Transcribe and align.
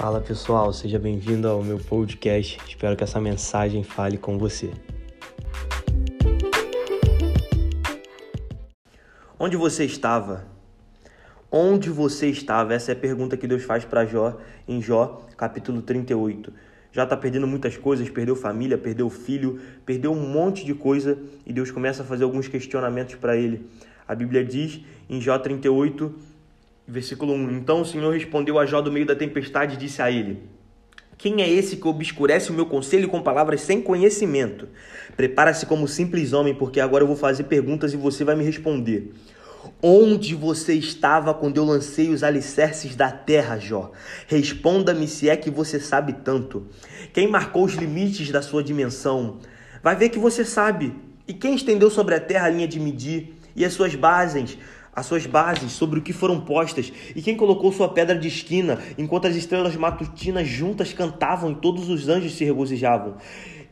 Fala 0.00 0.18
pessoal, 0.18 0.72
seja 0.72 0.98
bem-vindo 0.98 1.46
ao 1.46 1.62
meu 1.62 1.78
podcast. 1.78 2.58
Espero 2.66 2.96
que 2.96 3.04
essa 3.04 3.20
mensagem 3.20 3.84
fale 3.84 4.16
com 4.16 4.38
você. 4.38 4.70
Onde 9.38 9.58
você 9.58 9.84
estava? 9.84 10.46
Onde 11.52 11.90
você 11.90 12.28
estava? 12.28 12.72
Essa 12.72 12.92
é 12.92 12.94
a 12.94 12.98
pergunta 12.98 13.36
que 13.36 13.46
Deus 13.46 13.62
faz 13.62 13.84
para 13.84 14.06
Jó 14.06 14.38
em 14.66 14.80
Jó, 14.80 15.20
capítulo 15.36 15.82
38. 15.82 16.50
Já 16.90 17.04
está 17.04 17.14
perdendo 17.14 17.46
muitas 17.46 17.76
coisas, 17.76 18.08
perdeu 18.08 18.34
família, 18.34 18.78
perdeu 18.78 19.10
filho, 19.10 19.60
perdeu 19.84 20.12
um 20.12 20.26
monte 20.26 20.64
de 20.64 20.72
coisa 20.72 21.18
e 21.44 21.52
Deus 21.52 21.70
começa 21.70 22.02
a 22.02 22.06
fazer 22.06 22.24
alguns 22.24 22.48
questionamentos 22.48 23.16
para 23.16 23.36
ele. 23.36 23.68
A 24.08 24.14
Bíblia 24.14 24.42
diz 24.42 24.80
em 25.10 25.20
Jó 25.20 25.38
38, 25.38 26.14
Versículo 26.90 27.32
1: 27.34 27.52
Então 27.52 27.82
o 27.82 27.86
Senhor 27.86 28.12
respondeu 28.12 28.58
a 28.58 28.66
Jó 28.66 28.80
do 28.80 28.90
meio 28.90 29.06
da 29.06 29.14
tempestade 29.14 29.74
e 29.74 29.78
disse 29.78 30.02
a 30.02 30.10
ele: 30.10 30.42
Quem 31.16 31.40
é 31.40 31.48
esse 31.48 31.76
que 31.76 31.86
obscurece 31.86 32.50
o 32.50 32.52
meu 32.52 32.66
conselho 32.66 33.08
com 33.08 33.22
palavras 33.22 33.60
sem 33.60 33.80
conhecimento? 33.80 34.68
Prepara-se 35.16 35.66
como 35.66 35.86
simples 35.86 36.32
homem, 36.32 36.52
porque 36.52 36.80
agora 36.80 37.04
eu 37.04 37.06
vou 37.06 37.14
fazer 37.14 37.44
perguntas 37.44 37.92
e 37.92 37.96
você 37.96 38.24
vai 38.24 38.34
me 38.34 38.42
responder. 38.42 39.12
Onde 39.80 40.34
você 40.34 40.74
estava 40.74 41.32
quando 41.32 41.58
eu 41.58 41.64
lancei 41.64 42.08
os 42.08 42.24
alicerces 42.24 42.96
da 42.96 43.12
terra, 43.12 43.56
Jó? 43.56 43.92
Responda-me 44.26 45.06
se 45.06 45.28
é 45.28 45.36
que 45.36 45.50
você 45.50 45.78
sabe 45.78 46.14
tanto. 46.24 46.66
Quem 47.12 47.28
marcou 47.28 47.64
os 47.66 47.74
limites 47.74 48.32
da 48.32 48.42
sua 48.42 48.64
dimensão? 48.64 49.38
Vai 49.80 49.94
ver 49.94 50.08
que 50.08 50.18
você 50.18 50.44
sabe. 50.44 50.92
E 51.28 51.34
quem 51.34 51.54
estendeu 51.54 51.88
sobre 51.88 52.16
a 52.16 52.20
terra 52.20 52.46
a 52.46 52.50
linha 52.50 52.66
de 52.66 52.80
medir 52.80 53.36
e 53.54 53.64
as 53.64 53.74
suas 53.74 53.94
bases? 53.94 54.58
As 54.94 55.06
suas 55.06 55.26
bases 55.26 55.72
sobre 55.72 55.98
o 55.98 56.02
que 56.02 56.12
foram 56.12 56.40
postas, 56.40 56.92
e 57.14 57.22
quem 57.22 57.36
colocou 57.36 57.72
sua 57.72 57.88
pedra 57.88 58.18
de 58.18 58.28
esquina, 58.28 58.78
enquanto 58.98 59.26
as 59.26 59.36
estrelas 59.36 59.76
matutinas 59.76 60.48
juntas 60.48 60.92
cantavam 60.92 61.52
e 61.52 61.54
todos 61.56 61.88
os 61.88 62.08
anjos 62.08 62.34
se 62.34 62.44
regozijavam. 62.44 63.16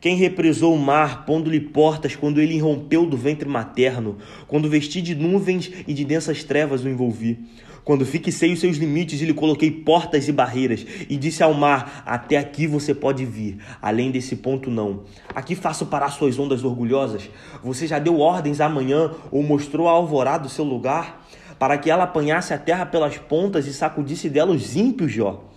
Quem 0.01 0.15
represou 0.15 0.75
o 0.75 0.79
mar, 0.79 1.27
pondo-lhe 1.27 1.61
portas 1.61 2.15
quando 2.15 2.41
ele 2.41 2.55
irrompeu 2.55 3.05
do 3.05 3.17
ventre 3.17 3.49
materno, 3.49 4.17
quando 4.47 4.69
vesti 4.69 5.03
de 5.03 5.15
nuvens 5.15 5.71
e 5.89 5.93
de 5.93 6.05
densas 6.05 6.45
trevas 6.45 6.85
o 6.85 6.89
envolvi. 6.89 7.39
Quando 7.85 8.07
fixei 8.07 8.53
os 8.53 8.61
seus 8.61 8.77
limites 8.77 9.21
e 9.21 9.25
lhe 9.25 9.33
coloquei 9.33 9.71
portas 9.71 10.29
e 10.29 10.33
barreiras, 10.33 10.87
e 11.09 11.17
disse 11.17 11.43
ao 11.43 11.55
mar: 11.55 12.03
Até 12.07 12.37
aqui 12.37 12.67
você 12.67 12.95
pode 12.95 13.25
vir, 13.25 13.59
além 13.81 14.11
desse 14.11 14.37
ponto 14.37 14.71
não. 14.71 15.05
Aqui 15.35 15.55
faço 15.55 15.87
parar 15.87 16.11
suas 16.11 16.39
ondas 16.39 16.65
orgulhosas. 16.65 17.31
Você 17.65 17.87
já 17.87 17.99
deu 17.99 18.21
ordens 18.21 18.61
amanhã 18.61 19.13
ou 19.33 19.43
mostrou 19.43 19.89
a 19.89 19.93
alvorada 19.93 20.47
o 20.47 20.51
seu 20.51 20.65
lugar, 20.65 21.27
para 21.59 21.79
que 21.79 21.91
ela 21.91 22.05
apanhasse 22.05 22.53
a 22.53 22.59
terra 22.59 22.87
pelas 22.87 23.17
pontas 23.17 23.67
e 23.67 23.73
sacudisse 23.73 24.29
dela 24.29 24.53
os 24.53 24.77
ímpios, 24.77 25.11
Jó. 25.11 25.49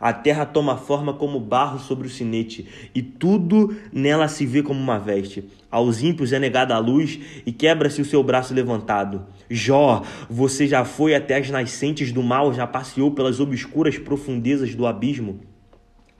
A 0.00 0.12
terra 0.12 0.46
toma 0.46 0.76
forma 0.76 1.12
como 1.12 1.40
barro 1.40 1.78
sobre 1.78 2.06
o 2.06 2.10
sinete, 2.10 2.68
e 2.94 3.02
tudo 3.02 3.76
nela 3.92 4.28
se 4.28 4.46
vê 4.46 4.62
como 4.62 4.80
uma 4.80 4.98
veste. 4.98 5.44
Aos 5.70 6.02
ímpios 6.02 6.32
é 6.32 6.38
negada 6.38 6.74
a 6.74 6.78
luz 6.78 7.18
e 7.44 7.52
quebra-se 7.52 8.00
o 8.00 8.04
seu 8.04 8.22
braço 8.22 8.54
levantado. 8.54 9.26
Jó, 9.50 10.02
você 10.30 10.66
já 10.66 10.84
foi 10.84 11.14
até 11.14 11.36
as 11.36 11.50
nascentes 11.50 12.12
do 12.12 12.22
mal, 12.22 12.54
já 12.54 12.66
passeou 12.66 13.10
pelas 13.10 13.40
obscuras 13.40 13.98
profundezas 13.98 14.74
do 14.74 14.86
abismo. 14.86 15.40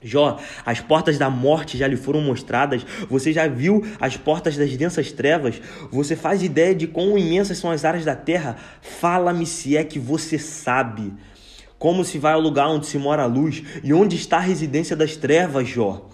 Jó, 0.01 0.39
as 0.65 0.79
portas 0.79 1.17
da 1.17 1.29
morte 1.29 1.77
já 1.77 1.85
lhe 1.85 1.97
foram 1.97 2.21
mostradas, 2.21 2.85
você 3.09 3.33
já 3.33 3.47
viu 3.47 3.85
as 3.99 4.15
portas 4.15 4.55
das 4.55 4.75
densas 4.77 5.11
trevas, 5.11 5.61
você 5.91 6.15
faz 6.15 6.41
ideia 6.41 6.73
de 6.73 6.87
quão 6.87 7.17
imensas 7.17 7.57
são 7.57 7.69
as 7.69 7.83
áreas 7.83 8.05
da 8.05 8.15
terra? 8.15 8.55
Fala-me 8.81 9.45
se 9.45 9.75
é 9.75 9.83
que 9.83 9.99
você 9.99 10.39
sabe. 10.39 11.11
Como 11.79 12.03
se 12.03 12.19
vai 12.19 12.33
ao 12.33 12.41
lugar 12.41 12.67
onde 12.67 12.87
se 12.87 12.97
mora 12.97 13.23
a 13.23 13.25
luz 13.25 13.63
e 13.81 13.93
onde 13.93 14.17
está 14.17 14.35
a 14.35 14.41
residência 14.41 14.97
das 14.97 15.15
trevas, 15.15 15.65
Jó? 15.69 16.09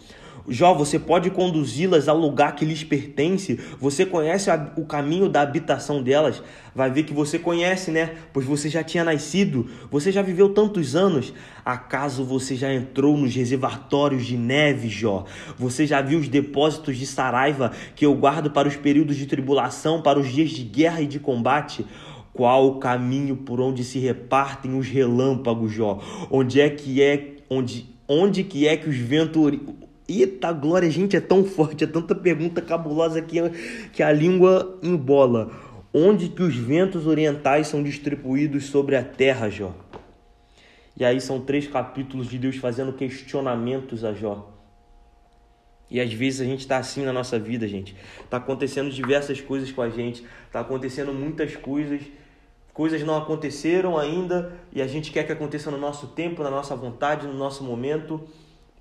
Jó, 0.48 0.76
você 0.76 1.00
pode 1.00 1.32
conduzi-las 1.32 2.08
ao 2.08 2.16
lugar 2.16 2.56
que 2.56 2.64
lhes 2.64 2.84
pertence. 2.84 3.60
Você 3.80 4.06
conhece 4.06 4.48
o 4.78 4.86
caminho 4.86 5.28
da 5.28 5.42
habitação 5.42 6.04
delas. 6.04 6.44
Vai 6.76 6.92
ver 6.92 7.02
que 7.02 7.14
você 7.16 7.40
conhece, 7.40 7.90
né? 7.90 8.14
Pois 8.32 8.46
você 8.46 8.70
já 8.70 8.84
tinha 8.84 9.04
nascido. 9.04 9.68
Você 9.90 10.12
já 10.12 10.22
viveu 10.22 10.50
tantos 10.50 10.96
anos. 10.96 11.34
Acaso 11.66 12.24
você 12.24 12.56
já 12.56 12.72
entrou 12.72 13.18
nos 13.18 13.34
reservatórios 13.34 14.24
de 14.24 14.38
neve, 14.38 14.88
Jó? 14.88 15.26
Você 15.58 15.88
já 15.88 16.00
viu 16.00 16.20
os 16.20 16.28
depósitos 16.28 16.96
de 16.96 17.08
saraiva 17.08 17.72
que 17.96 18.06
eu 18.06 18.14
guardo 18.14 18.52
para 18.52 18.68
os 18.68 18.76
períodos 18.76 19.16
de 19.16 19.26
tribulação, 19.26 20.00
para 20.00 20.20
os 20.20 20.32
dias 20.32 20.52
de 20.52 20.62
guerra 20.62 21.02
e 21.02 21.08
de 21.08 21.20
combate? 21.20 21.84
Qual 22.36 22.68
o 22.68 22.80
caminho 22.80 23.38
por 23.38 23.62
onde 23.62 23.84
se 23.84 23.98
repartem 23.98 24.78
os 24.78 24.88
relâmpagos, 24.90 25.72
Jó? 25.72 26.02
Onde 26.30 26.60
é 26.60 26.70
que 26.70 27.02
é 27.02 27.38
onde 27.50 27.96
onde 28.08 28.44
que 28.44 28.68
é 28.68 28.76
que 28.76 28.90
os 28.90 28.98
ventos 28.98 29.54
Eita 30.08 30.52
glória, 30.52 30.90
gente, 30.92 31.16
é 31.16 31.20
tão 31.20 31.44
forte, 31.44 31.84
é 31.84 31.88
tanta 31.88 32.14
pergunta 32.14 32.62
cabulosa 32.62 33.24
que, 33.24 33.38
que 33.92 34.04
a 34.04 34.12
língua 34.12 34.78
embola. 34.84 35.52
Onde 35.92 36.30
que 36.30 36.44
os 36.44 36.56
ventos 36.56 37.08
orientais 37.08 37.68
são 37.70 37.82
distribuídos 37.82 38.66
sobre 38.66 38.96
a 38.96 39.04
terra, 39.04 39.50
Jó? 39.50 39.74
E 40.96 41.04
aí 41.04 41.20
são 41.20 41.42
três 41.42 41.68
capítulos 41.68 42.28
de 42.28 42.38
Deus 42.38 42.58
fazendo 42.58 42.94
questionamentos 42.94 44.04
a 44.04 44.14
Jó. 44.14 44.52
E 45.90 46.00
às 46.00 46.14
vezes 46.14 46.42
a 46.42 46.46
gente 46.46 46.60
está 46.60 46.78
assim 46.78 47.04
na 47.04 47.14
nossa 47.14 47.40
vida, 47.40 47.68
gente. 47.68 47.96
Está 48.24 48.38
acontecendo 48.38 48.92
diversas 48.92 49.42
coisas 49.42 49.72
com 49.72 49.82
a 49.82 49.90
gente, 49.90 50.24
está 50.46 50.60
acontecendo 50.60 51.14
muitas 51.14 51.56
coisas 51.56 52.02
Coisas 52.76 53.02
não 53.04 53.16
aconteceram 53.16 53.98
ainda 53.98 54.52
e 54.70 54.82
a 54.82 54.88
gente 54.88 55.10
quer 55.10 55.24
que 55.24 55.32
aconteça 55.32 55.72
no 55.72 55.78
nosso 55.78 56.08
tempo, 56.08 56.44
na 56.44 56.52
nossa 56.52 56.76
vontade, 56.76 57.26
no 57.26 57.34
nosso 57.34 57.64
momento 57.64 58.22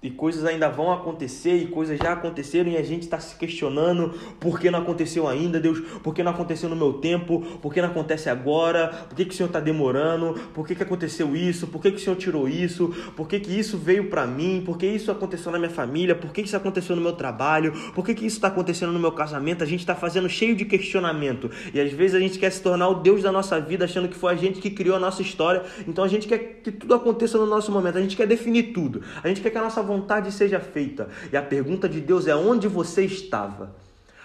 e 0.04 0.10
coisas 0.10 0.44
ainda 0.44 0.68
vão 0.68 0.92
acontecer 0.92 1.56
e 1.56 1.66
coisas 1.66 1.98
já 1.98 2.12
aconteceram 2.12 2.70
e 2.70 2.76
a 2.76 2.82
gente 2.82 3.04
está 3.04 3.18
se 3.18 3.34
questionando 3.36 4.10
por 4.38 4.60
que 4.60 4.70
não 4.70 4.80
aconteceu 4.80 5.26
ainda, 5.26 5.58
Deus, 5.58 5.80
por 6.02 6.14
que 6.14 6.22
não 6.22 6.30
aconteceu 6.30 6.68
no 6.68 6.76
meu 6.76 6.92
tempo, 6.92 7.40
por 7.62 7.72
que 7.72 7.80
não 7.80 7.88
acontece 7.88 8.28
agora, 8.28 8.88
por 9.08 9.16
que, 9.16 9.24
que 9.24 9.32
o 9.32 9.34
Senhor 9.34 9.46
está 9.46 9.60
demorando, 9.60 10.34
por 10.52 10.66
que, 10.66 10.74
que 10.74 10.82
aconteceu 10.82 11.34
isso, 11.34 11.66
por 11.68 11.80
que, 11.80 11.90
que 11.90 11.96
o 11.96 12.00
Senhor 12.00 12.16
tirou 12.16 12.46
isso, 12.46 12.94
por 13.16 13.26
que, 13.26 13.40
que 13.40 13.58
isso 13.58 13.78
veio 13.78 14.10
para 14.10 14.26
mim, 14.26 14.62
por 14.64 14.76
que 14.76 14.86
isso 14.86 15.10
aconteceu 15.10 15.50
na 15.50 15.58
minha 15.58 15.70
família, 15.70 16.14
por 16.14 16.32
que 16.34 16.42
isso 16.42 16.54
aconteceu 16.54 16.94
no 16.94 17.00
meu 17.00 17.12
trabalho, 17.12 17.72
por 17.94 18.04
que, 18.04 18.14
que 18.14 18.26
isso 18.26 18.36
está 18.36 18.48
acontecendo 18.48 18.92
no 18.92 19.00
meu 19.00 19.12
casamento, 19.12 19.64
a 19.64 19.66
gente 19.66 19.80
está 19.80 19.94
fazendo 19.94 20.28
cheio 20.28 20.54
de 20.54 20.66
questionamento. 20.66 21.50
E 21.72 21.80
às 21.80 21.90
vezes 21.90 22.14
a 22.14 22.20
gente 22.20 22.38
quer 22.38 22.50
se 22.50 22.60
tornar 22.60 22.88
o 22.88 22.96
Deus 22.96 23.22
da 23.22 23.32
nossa 23.32 23.58
vida 23.58 23.86
achando 23.86 24.06
que 24.08 24.16
foi 24.16 24.34
a 24.34 24.36
gente 24.36 24.60
que 24.60 24.68
criou 24.68 24.96
a 24.96 25.00
nossa 25.00 25.22
história, 25.22 25.62
então 25.88 26.04
a 26.04 26.08
gente 26.08 26.28
quer 26.28 26.60
que 26.62 26.70
tudo 26.70 26.92
aconteça 26.92 27.38
no 27.38 27.46
nosso 27.46 27.72
momento, 27.72 27.96
a 27.96 28.02
gente 28.02 28.16
quer 28.16 28.26
definir 28.26 28.74
tudo, 28.74 29.00
a 29.22 29.28
gente 29.28 29.40
quer 29.40 29.48
que 29.48 29.56
a 29.56 29.62
nossa 29.62 29.82
vontade 29.82 29.93
seja 30.30 30.60
feita. 30.60 31.08
E 31.32 31.36
a 31.36 31.42
pergunta 31.42 31.88
de 31.88 32.00
Deus 32.00 32.26
é: 32.26 32.34
onde 32.34 32.68
você 32.68 33.04
estava? 33.04 33.74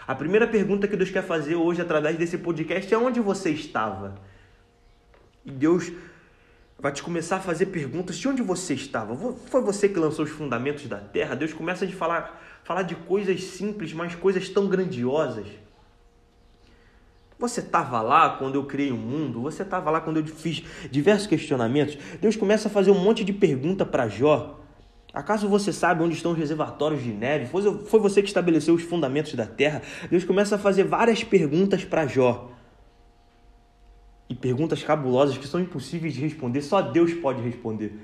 A 0.07 0.15
primeira 0.15 0.47
pergunta 0.47 0.87
que 0.87 0.95
Deus 0.95 1.11
quer 1.11 1.23
fazer 1.23 1.55
hoje 1.55 1.81
através 1.81 2.17
desse 2.17 2.37
podcast 2.37 2.93
é: 2.93 2.97
onde 2.97 3.19
você 3.19 3.51
estava? 3.51 4.15
E 5.45 5.51
Deus 5.51 5.91
vai 6.79 6.91
te 6.91 7.03
começar 7.03 7.37
a 7.37 7.39
fazer 7.41 7.67
perguntas 7.67 8.17
de 8.17 8.27
onde 8.27 8.41
você 8.41 8.73
estava. 8.73 9.15
Foi 9.47 9.61
você 9.61 9.89
que 9.89 9.99
lançou 9.99 10.25
os 10.25 10.31
fundamentos 10.31 10.87
da 10.87 10.97
terra? 10.97 11.35
Deus 11.35 11.53
começa 11.53 11.85
a 11.85 11.89
falar, 11.89 12.41
falar 12.63 12.83
de 12.83 12.95
coisas 12.95 13.43
simples, 13.43 13.93
mas 13.93 14.15
coisas 14.15 14.47
tão 14.49 14.67
grandiosas. 14.67 15.45
Você 17.37 17.61
estava 17.61 18.01
lá 18.01 18.31
quando 18.31 18.55
eu 18.55 18.65
criei 18.65 18.91
o 18.91 18.97
mundo? 18.97 19.41
Você 19.41 19.63
estava 19.63 19.89
lá 19.89 20.01
quando 20.01 20.17
eu 20.17 20.25
fiz 20.25 20.61
diversos 20.91 21.25
questionamentos? 21.27 21.97
Deus 22.19 22.35
começa 22.35 22.67
a 22.67 22.71
fazer 22.71 22.91
um 22.91 22.99
monte 22.99 23.23
de 23.23 23.31
pergunta 23.31 23.85
para 23.85 24.09
Jó. 24.09 24.58
Acaso 25.13 25.49
você 25.49 25.73
sabe 25.73 26.03
onde 26.03 26.15
estão 26.15 26.31
os 26.33 26.37
reservatórios 26.37 27.03
de 27.03 27.11
neve? 27.11 27.47
Foi, 27.47 27.99
você 27.99 28.21
que 28.21 28.27
estabeleceu 28.27 28.75
os 28.75 28.83
fundamentos 28.83 29.33
da 29.33 29.45
terra? 29.45 29.81
Deus 30.09 30.23
começa 30.23 30.55
a 30.55 30.59
fazer 30.59 30.83
várias 30.83 31.23
perguntas 31.23 31.83
para 31.83 32.05
Jó. 32.05 32.51
E 34.29 34.35
perguntas 34.35 34.83
cabulosas 34.83 35.37
que 35.37 35.47
são 35.47 35.59
impossíveis 35.59 36.13
de 36.13 36.21
responder, 36.21 36.61
só 36.61 36.81
Deus 36.81 37.13
pode 37.13 37.41
responder. 37.41 37.99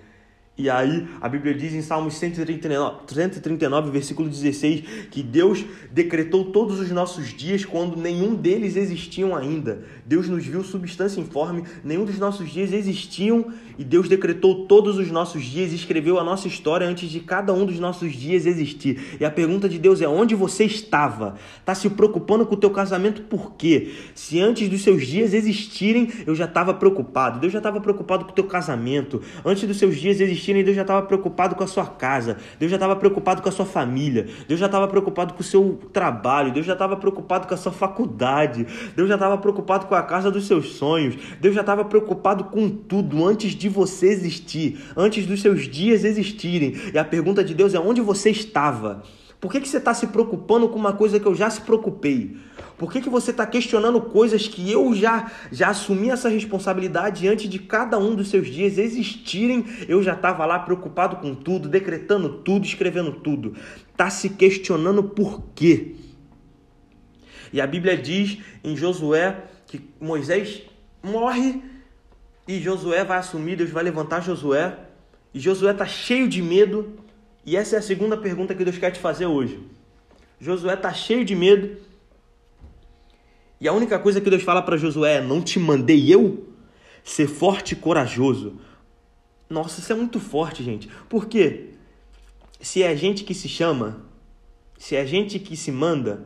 E 0.57 0.69
aí 0.69 1.05
a 1.19 1.27
Bíblia 1.27 1.53
diz 1.53 1.73
em 1.73 1.81
Salmos 1.81 2.13
139, 2.13 2.99
139, 3.07 3.91
versículo 3.91 4.29
16, 4.29 5.09
que 5.11 5.21
Deus 5.21 5.65
decretou 5.91 6.45
todos 6.45 6.79
os 6.79 6.89
nossos 6.91 7.33
dias 7.33 7.65
quando 7.65 7.97
nenhum 7.97 8.33
deles 8.33 8.77
existiam 8.77 9.35
ainda. 9.35 9.83
Deus 10.05 10.29
nos 10.29 10.45
viu 10.45 10.63
substância 10.63 11.19
informe, 11.19 11.65
nenhum 11.83 12.05
dos 12.05 12.17
nossos 12.17 12.49
dias 12.49 12.71
existiam 12.71 13.51
e 13.77 13.83
Deus 13.83 14.07
decretou 14.07 14.65
todos 14.65 14.97
os 14.97 15.11
nossos 15.11 15.43
dias 15.43 15.73
e 15.73 15.75
escreveu 15.75 16.17
a 16.17 16.23
nossa 16.23 16.47
história 16.47 16.87
antes 16.87 17.09
de 17.09 17.19
cada 17.19 17.51
um 17.51 17.65
dos 17.65 17.77
nossos 17.77 18.13
dias 18.13 18.45
existir. 18.45 19.17
E 19.19 19.25
a 19.25 19.31
pergunta 19.31 19.67
de 19.67 19.77
Deus 19.77 20.01
é: 20.01 20.07
onde 20.07 20.35
você 20.35 20.63
estava? 20.63 21.35
Está 21.59 21.75
se 21.75 21.89
preocupando 21.89 22.45
com 22.45 22.55
o 22.55 22.57
teu 22.57 22.69
casamento 22.69 23.23
por 23.23 23.55
quê? 23.55 23.91
Se 24.13 24.39
antes 24.39 24.69
dos 24.69 24.81
seus 24.83 25.05
dias 25.05 25.33
existirem, 25.33 26.09
eu 26.25 26.33
já 26.33 26.45
estava 26.45 26.73
preocupado. 26.73 27.41
Deus 27.41 27.51
já 27.51 27.59
estava 27.59 27.81
preocupado 27.81 28.23
com 28.23 28.31
o 28.31 28.35
teu 28.35 28.45
casamento. 28.45 29.21
Antes 29.43 29.67
dos 29.67 29.77
seus 29.77 29.97
dias 29.97 30.21
existirem, 30.21 30.44
existirem, 30.45 30.63
Deus 30.63 30.75
já 30.75 30.83
estava 30.83 31.01
preocupado 31.06 31.56
com 31.56 31.63
a 31.63 31.68
sua 31.68 31.86
casa, 31.86 32.38
Deus 32.59 32.69
já 32.69 32.75
estava 32.75 32.95
preocupado 32.95 33.42
com 33.42 33.50
a 33.50 33.51
sua 33.51 33.65
família, 33.65 34.27
Deus 34.47 34.59
já 34.59 34.68
estava 34.68 34.88
preocupado 34.88 35.33
com 35.33 35.42
o 35.42 35.44
seu 35.44 35.80
trabalho, 35.92 36.51
Deus 36.51 36.65
já 36.65 36.74
estava 36.74 36.95
preocupado 36.95 37.47
com 37.47 37.53
a 37.53 37.57
sua 37.57 37.71
faculdade, 37.71 38.68
Deus 38.95 39.07
já 39.07 39.15
estava 39.15 39.38
preocupado 39.38 39.88
com 39.88 39.95
a 39.95 40.03
casa 40.03 40.30
dos 40.30 40.45
seus 40.45 40.74
sonhos, 40.74 41.15
Deus 41.39 41.56
já 41.56 41.62
estava 41.62 41.83
preocupado 41.86 42.45
com 42.45 42.69
tudo 42.69 43.25
antes 43.25 43.53
de 43.53 43.69
você 43.69 44.07
existir, 44.07 44.80
antes 44.95 45.25
dos 45.25 45.42
seus 45.42 45.68
dias 45.68 46.03
existirem. 46.03 46.75
E 46.94 46.98
a 46.98 47.06
pergunta 47.06 47.44
de 47.44 47.53
Deus 47.53 47.74
é 47.74 47.80
onde 47.80 48.01
você 48.01 48.30
estava? 48.30 49.03
Por 49.39 49.51
que, 49.51 49.62
que 49.62 49.68
você 49.68 49.77
está 49.77 49.94
se 49.94 50.07
preocupando 50.07 50.68
com 50.69 50.77
uma 50.77 50.94
coisa 50.94 51.19
que 51.19 51.25
eu 51.25 51.36
já 51.36 51.50
se 51.50 51.62
preocupei? 51.62 52.38
Por 52.77 52.92
que, 52.92 53.01
que 53.01 53.10
você 53.10 53.31
está 53.31 53.45
questionando 53.45 54.01
coisas 54.01 54.48
que 54.48 54.69
eu 54.69 54.94
já, 54.94 55.31
já 55.50 55.69
assumi 55.69 56.10
essa 56.10 56.27
responsabilidade 56.27 57.27
antes 57.27 57.50
de 57.50 57.57
cada 57.57 57.98
um 57.98 58.16
dos 58.16 58.30
seus 58.30 58.48
dias 58.48 58.77
existirem? 58.77 59.66
Eu 59.88 60.04
já 60.04 60.13
estava 60.13 60.45
lá 60.45 60.60
preocupado 60.60 61.16
com 61.18 61.33
tudo, 61.33 61.69
decretando 61.69 62.30
tudo, 62.39 62.66
escrevendo 62.66 63.13
tudo. 63.13 63.56
Está 63.92 64.10
se 64.10 64.30
questionando 64.30 65.04
por 65.04 65.42
quê? 65.56 65.95
E 67.54 67.62
a 67.62 67.68
Bíblia 67.68 67.98
diz 67.98 68.39
em 68.62 68.75
Josué 68.75 69.38
que 69.68 69.81
Moisés 70.00 70.63
morre 71.01 71.63
e 72.45 72.60
Josué 72.60 73.06
vai 73.06 73.19
assumir, 73.19 73.56
Deus 73.56 73.69
vai 73.69 73.83
levantar 73.83 74.22
Josué. 74.22 74.77
E 75.33 75.39
Josué 75.39 75.72
está 75.72 75.86
cheio 75.86 76.27
de 76.27 76.42
medo. 76.42 76.94
E 77.45 77.56
essa 77.56 77.77
é 77.77 77.80
a 77.80 77.81
segunda 77.81 78.18
pergunta 78.18 78.54
que 78.54 78.66
Deus 78.66 78.77
quer 78.77 78.92
te 78.92 79.00
fazer 79.00 79.27
hoje. 79.27 79.62
Josué 80.42 80.74
está 80.74 80.92
cheio 80.92 81.24
de 81.24 81.33
medo 81.33 81.84
e 83.59 83.67
a 83.67 83.73
única 83.73 83.97
coisa 83.97 84.19
que 84.19 84.29
Deus 84.29 84.43
fala 84.43 84.61
para 84.61 84.77
Josué 84.77 85.15
é: 85.15 85.21
Não 85.21 85.41
te 85.41 85.59
mandei 85.59 86.13
eu? 86.13 86.47
Ser 87.03 87.27
forte 87.27 87.73
e 87.73 87.75
corajoso. 87.75 88.55
Nossa, 89.49 89.79
isso 89.79 89.91
é 89.91 89.95
muito 89.95 90.19
forte, 90.19 90.63
gente. 90.63 90.89
Por 91.07 91.27
quê? 91.27 91.69
Se 92.59 92.81
é 92.81 92.87
a 92.87 92.95
gente 92.95 93.23
que 93.23 93.33
se 93.33 93.47
chama, 93.47 94.01
se 94.77 94.95
é 94.95 95.01
a 95.01 95.05
gente 95.05 95.37
que 95.37 95.55
se 95.55 95.71
manda, 95.71 96.25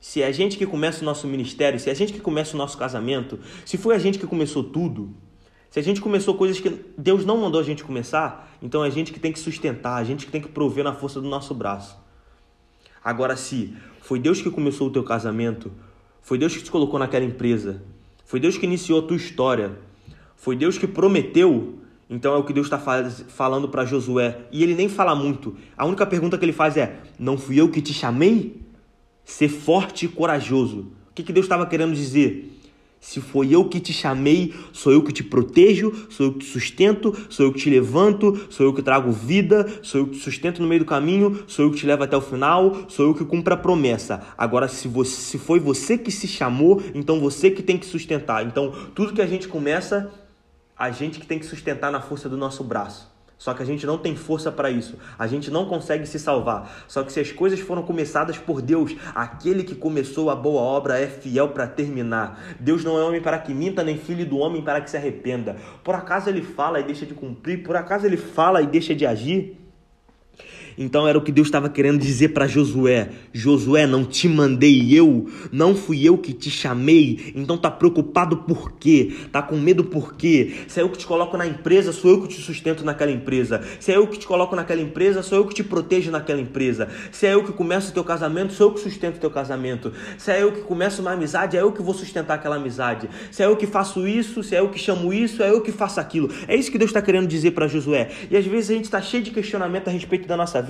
se 0.00 0.20
é 0.20 0.26
a 0.26 0.32
gente 0.32 0.56
que 0.56 0.66
começa 0.66 1.02
o 1.02 1.04
nosso 1.04 1.26
ministério, 1.26 1.78
se 1.78 1.88
é 1.88 1.92
a 1.92 1.94
gente 1.94 2.12
que 2.12 2.20
começa 2.20 2.54
o 2.54 2.58
nosso 2.58 2.76
casamento, 2.76 3.38
se 3.64 3.76
foi 3.76 3.94
a 3.94 3.98
gente 3.98 4.18
que 4.18 4.26
começou 4.26 4.64
tudo, 4.64 5.14
se 5.70 5.78
a 5.78 5.82
gente 5.82 6.00
começou 6.00 6.34
coisas 6.34 6.58
que 6.58 6.70
Deus 6.96 7.24
não 7.24 7.36
mandou 7.36 7.60
a 7.60 7.64
gente 7.64 7.84
começar, 7.84 8.56
então 8.62 8.84
é 8.84 8.88
a 8.88 8.90
gente 8.90 9.12
que 9.12 9.20
tem 9.20 9.32
que 9.32 9.38
sustentar, 9.38 9.96
a 9.96 10.04
gente 10.04 10.26
que 10.26 10.32
tem 10.32 10.40
que 10.40 10.48
prover 10.48 10.82
na 10.82 10.94
força 10.94 11.20
do 11.20 11.28
nosso 11.28 11.54
braço. 11.54 11.96
Agora, 13.04 13.36
se 13.36 13.76
foi 14.00 14.18
Deus 14.18 14.40
que 14.40 14.50
começou 14.50 14.88
o 14.88 14.90
teu 14.90 15.04
casamento, 15.04 15.70
foi 16.28 16.36
Deus 16.36 16.54
que 16.54 16.62
te 16.62 16.70
colocou 16.70 16.98
naquela 16.98 17.24
empresa. 17.24 17.80
Foi 18.26 18.38
Deus 18.38 18.58
que 18.58 18.66
iniciou 18.66 18.98
a 18.98 19.02
tua 19.02 19.16
história. 19.16 19.78
Foi 20.36 20.54
Deus 20.54 20.76
que 20.76 20.86
prometeu. 20.86 21.78
Então 22.10 22.34
é 22.34 22.36
o 22.36 22.44
que 22.44 22.52
Deus 22.52 22.66
está 22.66 22.78
falando 23.28 23.66
para 23.66 23.86
Josué. 23.86 24.40
E 24.52 24.62
ele 24.62 24.74
nem 24.74 24.90
fala 24.90 25.14
muito. 25.14 25.56
A 25.74 25.86
única 25.86 26.04
pergunta 26.04 26.36
que 26.36 26.44
ele 26.44 26.52
faz 26.52 26.76
é: 26.76 27.00
Não 27.18 27.38
fui 27.38 27.58
eu 27.58 27.70
que 27.70 27.80
te 27.80 27.94
chamei? 27.94 28.60
Ser 29.24 29.48
forte 29.48 30.04
e 30.04 30.08
corajoso. 30.08 30.92
O 31.10 31.14
que, 31.14 31.22
que 31.22 31.32
Deus 31.32 31.46
estava 31.46 31.64
querendo 31.64 31.94
dizer? 31.94 32.57
Se 33.00 33.20
foi 33.20 33.54
eu 33.54 33.68
que 33.68 33.78
te 33.78 33.92
chamei, 33.92 34.52
sou 34.72 34.92
eu 34.92 35.02
que 35.02 35.12
te 35.12 35.22
protejo, 35.22 36.06
sou 36.10 36.26
eu 36.26 36.32
que 36.32 36.40
te 36.40 36.46
sustento, 36.46 37.14
sou 37.28 37.46
eu 37.46 37.52
que 37.52 37.60
te 37.60 37.70
levanto, 37.70 38.46
sou 38.50 38.66
eu 38.66 38.74
que 38.74 38.82
trago 38.82 39.12
vida, 39.12 39.66
sou 39.82 40.00
eu 40.00 40.06
que 40.06 40.16
te 40.16 40.22
sustento 40.22 40.60
no 40.60 40.68
meio 40.68 40.80
do 40.80 40.84
caminho, 40.84 41.44
sou 41.46 41.66
eu 41.66 41.70
que 41.70 41.78
te 41.78 41.86
levo 41.86 42.02
até 42.02 42.16
o 42.16 42.20
final, 42.20 42.86
sou 42.88 43.06
eu 43.06 43.14
que 43.14 43.24
cumpro 43.24 43.54
a 43.54 43.56
promessa. 43.56 44.22
Agora, 44.36 44.66
se, 44.66 44.88
você, 44.88 45.16
se 45.16 45.38
foi 45.38 45.60
você 45.60 45.96
que 45.96 46.10
se 46.10 46.26
chamou, 46.26 46.82
então 46.94 47.20
você 47.20 47.50
que 47.50 47.62
tem 47.62 47.78
que 47.78 47.86
sustentar. 47.86 48.44
Então, 48.44 48.72
tudo 48.94 49.12
que 49.12 49.22
a 49.22 49.26
gente 49.26 49.46
começa, 49.46 50.12
a 50.76 50.90
gente 50.90 51.20
que 51.20 51.26
tem 51.26 51.38
que 51.38 51.46
sustentar 51.46 51.92
na 51.92 52.00
força 52.00 52.28
do 52.28 52.36
nosso 52.36 52.64
braço. 52.64 53.17
Só 53.38 53.54
que 53.54 53.62
a 53.62 53.66
gente 53.66 53.86
não 53.86 53.96
tem 53.96 54.16
força 54.16 54.50
para 54.50 54.68
isso. 54.68 54.98
A 55.16 55.28
gente 55.28 55.50
não 55.50 55.66
consegue 55.66 56.04
se 56.06 56.18
salvar. 56.18 56.84
Só 56.88 57.04
que 57.04 57.12
se 57.12 57.20
as 57.20 57.30
coisas 57.30 57.60
foram 57.60 57.82
começadas 57.82 58.36
por 58.36 58.60
Deus, 58.60 58.96
aquele 59.14 59.62
que 59.62 59.76
começou 59.76 60.28
a 60.28 60.34
boa 60.34 60.60
obra 60.60 60.98
é 60.98 61.06
fiel 61.06 61.50
para 61.50 61.68
terminar. 61.68 62.56
Deus 62.58 62.82
não 62.82 62.98
é 62.98 63.02
homem 63.04 63.22
para 63.22 63.38
que 63.38 63.54
minta, 63.54 63.84
nem 63.84 63.96
filho 63.96 64.26
do 64.26 64.38
homem 64.38 64.60
para 64.60 64.80
que 64.80 64.90
se 64.90 64.96
arrependa. 64.96 65.56
Por 65.84 65.94
acaso 65.94 66.28
ele 66.28 66.42
fala 66.42 66.80
e 66.80 66.82
deixa 66.82 67.06
de 67.06 67.14
cumprir? 67.14 67.62
Por 67.62 67.76
acaso 67.76 68.04
ele 68.04 68.16
fala 68.16 68.60
e 68.60 68.66
deixa 68.66 68.92
de 68.94 69.06
agir? 69.06 69.56
Então 70.78 71.06
era 71.06 71.18
o 71.18 71.22
que 71.22 71.32
Deus 71.32 71.48
estava 71.48 71.68
querendo 71.68 71.98
dizer 71.98 72.28
para 72.28 72.46
Josué: 72.46 73.10
Josué, 73.32 73.86
não 73.86 74.04
te 74.04 74.28
mandei 74.28 74.94
eu, 74.94 75.26
não 75.50 75.74
fui 75.74 76.06
eu 76.06 76.16
que 76.16 76.32
te 76.32 76.50
chamei. 76.50 77.32
Então 77.34 77.58
tá 77.58 77.70
preocupado 77.70 78.38
por 78.38 78.72
quê? 78.72 79.12
Tá 79.32 79.42
com 79.42 79.56
medo 79.56 79.84
por 79.84 80.14
quê? 80.14 80.54
Se 80.68 80.80
é 80.80 80.82
eu 80.82 80.88
que 80.88 80.98
te 80.98 81.06
coloco 81.06 81.36
na 81.36 81.46
empresa, 81.46 81.92
sou 81.92 82.10
eu 82.10 82.22
que 82.22 82.28
te 82.28 82.40
sustento 82.40 82.84
naquela 82.84 83.10
empresa. 83.10 83.62
Se 83.80 83.92
é 83.92 83.96
eu 83.96 84.06
que 84.06 84.18
te 84.18 84.26
coloco 84.26 84.54
naquela 84.54 84.80
empresa, 84.80 85.22
sou 85.22 85.38
eu 85.38 85.46
que 85.46 85.54
te 85.54 85.64
protejo 85.64 86.10
naquela 86.10 86.40
empresa. 86.40 86.88
Se 87.10 87.26
é 87.26 87.34
eu 87.34 87.42
que 87.44 87.52
começo 87.52 87.90
o 87.90 87.94
teu 87.94 88.04
casamento, 88.04 88.52
sou 88.52 88.68
eu 88.68 88.74
que 88.74 88.80
sustento 88.80 89.16
o 89.16 89.20
teu 89.20 89.30
casamento. 89.30 89.92
Se 90.16 90.30
é 90.30 90.42
eu 90.42 90.52
que 90.52 90.60
começo 90.60 91.02
uma 91.02 91.12
amizade, 91.12 91.56
é 91.56 91.60
eu 91.60 91.72
que 91.72 91.82
vou 91.82 91.94
sustentar 91.94 92.34
aquela 92.34 92.56
amizade. 92.56 93.08
Se 93.30 93.42
é 93.42 93.46
eu 93.46 93.56
que 93.56 93.66
faço 93.66 94.06
isso, 94.06 94.42
se 94.42 94.54
é 94.54 94.60
eu 94.60 94.68
que 94.68 94.78
chamo 94.78 95.12
isso, 95.12 95.42
é 95.42 95.50
eu 95.50 95.60
que 95.60 95.72
faço 95.72 96.00
aquilo. 96.00 96.30
É 96.46 96.54
isso 96.54 96.70
que 96.70 96.78
Deus 96.78 96.90
está 96.90 97.02
querendo 97.02 97.26
dizer 97.26 97.50
para 97.52 97.66
Josué. 97.66 98.10
E 98.30 98.36
às 98.36 98.46
vezes 98.46 98.70
a 98.70 98.74
gente 98.74 98.84
está 98.84 99.00
cheio 99.00 99.22
de 99.22 99.30
questionamento 99.30 99.88
a 99.88 99.90
respeito 99.90 100.28
da 100.28 100.36
nossa 100.36 100.60
vida, 100.60 100.67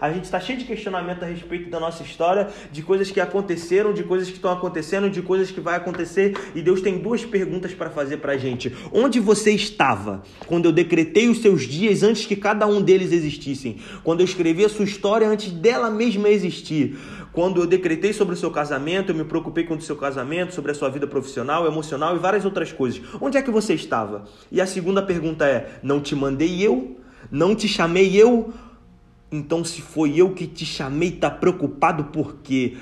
a 0.00 0.10
gente 0.12 0.24
está 0.24 0.40
cheio 0.40 0.58
de 0.58 0.64
questionamento 0.64 1.22
a 1.22 1.26
respeito 1.26 1.68
da 1.70 1.80
nossa 1.80 2.02
história, 2.02 2.48
de 2.70 2.82
coisas 2.82 3.10
que 3.10 3.20
aconteceram, 3.20 3.92
de 3.92 4.04
coisas 4.04 4.28
que 4.28 4.36
estão 4.36 4.52
acontecendo, 4.52 5.10
de 5.10 5.22
coisas 5.22 5.50
que 5.50 5.60
vai 5.60 5.76
acontecer, 5.76 6.36
e 6.54 6.62
Deus 6.62 6.80
tem 6.80 6.98
duas 6.98 7.24
perguntas 7.24 7.74
para 7.74 7.90
fazer 7.90 8.18
para 8.18 8.32
a 8.32 8.38
gente. 8.38 8.74
Onde 8.92 9.20
você 9.20 9.52
estava 9.52 10.22
quando 10.46 10.66
eu 10.66 10.72
decretei 10.72 11.28
os 11.28 11.42
seus 11.42 11.62
dias 11.62 12.02
antes 12.02 12.26
que 12.26 12.36
cada 12.36 12.66
um 12.66 12.80
deles 12.80 13.12
existissem? 13.12 13.78
Quando 14.02 14.20
eu 14.20 14.24
escrevi 14.24 14.64
a 14.64 14.68
sua 14.68 14.84
história 14.84 15.28
antes 15.28 15.50
dela 15.50 15.90
mesma 15.90 16.28
existir? 16.28 16.96
Quando 17.32 17.60
eu 17.60 17.66
decretei 17.66 18.12
sobre 18.12 18.34
o 18.34 18.36
seu 18.36 18.50
casamento, 18.50 19.12
eu 19.12 19.14
me 19.14 19.24
preocupei 19.24 19.64
com 19.64 19.74
o 19.74 19.80
seu 19.80 19.96
casamento, 19.96 20.52
sobre 20.52 20.72
a 20.72 20.74
sua 20.74 20.88
vida 20.88 21.06
profissional, 21.06 21.66
emocional 21.66 22.16
e 22.16 22.18
várias 22.18 22.44
outras 22.44 22.72
coisas. 22.72 23.00
Onde 23.20 23.38
é 23.38 23.42
que 23.42 23.50
você 23.50 23.74
estava? 23.74 24.24
E 24.50 24.60
a 24.60 24.66
segunda 24.66 25.00
pergunta 25.00 25.46
é: 25.46 25.78
não 25.82 26.00
te 26.00 26.16
mandei 26.16 26.60
eu? 26.60 26.96
Não 27.30 27.54
te 27.54 27.68
chamei 27.68 28.16
eu? 28.16 28.52
Então, 29.32 29.64
se 29.64 29.80
foi 29.80 30.16
eu 30.16 30.30
que 30.30 30.44
te 30.44 30.66
chamei, 30.66 31.12
tá 31.12 31.30
preocupado 31.30 32.04
por 32.04 32.38
quê? 32.42 32.76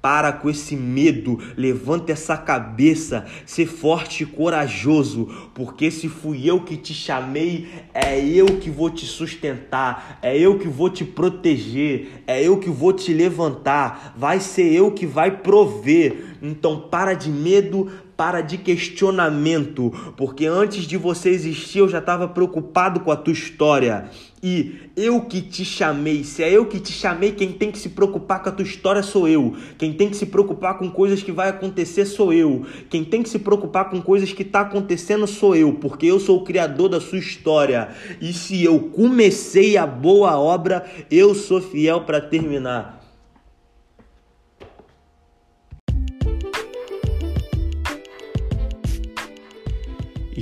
Para 0.00 0.32
com 0.32 0.48
esse 0.48 0.74
medo, 0.74 1.38
levanta 1.58 2.10
essa 2.10 2.34
cabeça, 2.34 3.26
ser 3.44 3.66
forte 3.66 4.22
e 4.22 4.26
corajoso, 4.26 5.28
porque 5.54 5.90
se 5.90 6.08
fui 6.08 6.48
eu 6.48 6.62
que 6.62 6.78
te 6.78 6.94
chamei, 6.94 7.68
é 7.92 8.18
eu 8.18 8.46
que 8.46 8.70
vou 8.70 8.88
te 8.88 9.04
sustentar, 9.04 10.18
é 10.22 10.38
eu 10.38 10.58
que 10.58 10.68
vou 10.68 10.88
te 10.88 11.04
proteger, 11.04 12.22
é 12.26 12.42
eu 12.42 12.56
que 12.56 12.70
vou 12.70 12.94
te 12.94 13.12
levantar, 13.12 14.14
vai 14.16 14.40
ser 14.40 14.72
eu 14.72 14.90
que 14.92 15.04
vai 15.04 15.30
prover. 15.30 16.38
Então 16.40 16.88
para 16.90 17.12
de 17.12 17.28
medo, 17.28 17.90
para 18.16 18.40
de 18.40 18.56
questionamento, 18.58 19.90
porque 20.14 20.44
antes 20.44 20.84
de 20.84 20.96
você 20.96 21.28
existir 21.28 21.78
eu 21.78 21.88
já 21.88 21.98
estava 21.98 22.28
preocupado 22.28 23.00
com 23.00 23.10
a 23.10 23.16
tua 23.16 23.32
história. 23.32 24.10
E 24.42 24.90
eu 24.96 25.20
que 25.22 25.42
te 25.42 25.66
chamei, 25.66 26.24
se 26.24 26.42
é 26.42 26.50
eu 26.50 26.64
que 26.64 26.80
te 26.80 26.92
chamei, 26.92 27.32
quem 27.32 27.52
tem 27.52 27.70
que 27.70 27.78
se 27.78 27.90
preocupar 27.90 28.42
com 28.42 28.48
a 28.48 28.52
tua 28.52 28.64
história 28.64 29.02
sou 29.02 29.28
eu. 29.28 29.54
Quem 29.76 29.92
tem 29.92 30.08
que 30.08 30.16
se 30.16 30.24
preocupar 30.24 30.78
com 30.78 30.90
coisas 30.90 31.22
que 31.22 31.30
vai 31.30 31.50
acontecer 31.50 32.06
sou 32.06 32.32
eu. 32.32 32.64
Quem 32.88 33.04
tem 33.04 33.22
que 33.22 33.28
se 33.28 33.38
preocupar 33.38 33.90
com 33.90 34.00
coisas 34.00 34.32
que 34.32 34.42
está 34.42 34.62
acontecendo 34.62 35.26
sou 35.26 35.54
eu, 35.54 35.74
porque 35.74 36.06
eu 36.06 36.18
sou 36.18 36.38
o 36.38 36.44
criador 36.44 36.88
da 36.88 37.00
sua 37.00 37.18
história. 37.18 37.88
E 38.18 38.32
se 38.32 38.64
eu 38.64 38.80
comecei 38.80 39.76
a 39.76 39.86
boa 39.86 40.38
obra, 40.38 40.86
eu 41.10 41.34
sou 41.34 41.60
fiel 41.60 42.02
para 42.02 42.18
terminar. 42.18 42.99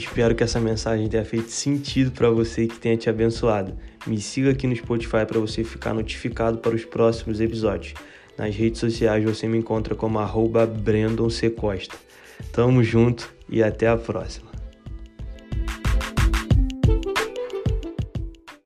Espero 0.08 0.34
que 0.34 0.42
essa 0.42 0.58
mensagem 0.58 1.06
tenha 1.06 1.24
feito 1.24 1.50
sentido 1.50 2.10
para 2.10 2.30
você 2.30 2.62
e 2.62 2.66
que 2.66 2.78
tenha 2.78 2.96
te 2.96 3.10
abençoado. 3.10 3.76
Me 4.06 4.18
siga 4.18 4.50
aqui 4.50 4.66
no 4.66 4.74
Spotify 4.74 5.26
para 5.26 5.38
você 5.38 5.62
ficar 5.62 5.92
notificado 5.92 6.58
para 6.58 6.74
os 6.74 6.84
próximos 6.84 7.40
episódios. 7.40 7.92
Nas 8.36 8.56
redes 8.56 8.80
sociais 8.80 9.22
você 9.22 9.46
me 9.46 9.58
encontra 9.58 9.94
como 9.94 10.18
arroba 10.18 10.66
Brandon 10.66 11.28
C. 11.28 11.50
Costa. 11.50 11.94
Tamo 12.50 12.82
junto 12.82 13.32
e 13.48 13.62
até 13.62 13.86
a 13.86 13.96
próxima. 13.96 14.47